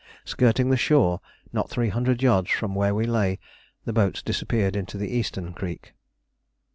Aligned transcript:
Skirting 0.25 0.71
the 0.71 0.77
shore 0.77 1.21
not 1.53 1.69
three 1.69 1.89
hundred 1.89 2.23
yards 2.23 2.49
from 2.49 2.73
where 2.73 2.95
we 2.95 3.05
lay, 3.05 3.37
the 3.85 3.93
boats 3.93 4.23
disappeared 4.23 4.75
into 4.75 4.97
the 4.97 5.15
eastern 5.15 5.53
creek. 5.53 5.93